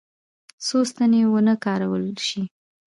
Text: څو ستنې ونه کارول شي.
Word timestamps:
څو 0.65 0.77
ستنې 0.91 1.21
ونه 1.31 1.53
کارول 1.65 2.05
شي. 2.27 2.41